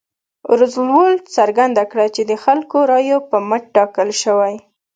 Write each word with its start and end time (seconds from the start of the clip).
روزولټ 0.59 1.21
څرګنده 1.37 1.83
کړه 1.91 2.05
چې 2.15 2.21
د 2.29 2.31
خلکو 2.43 2.77
رایو 2.91 3.17
پر 3.29 3.41
مټ 3.49 3.63
ټاکل 3.75 4.09
شوی. 4.23 4.55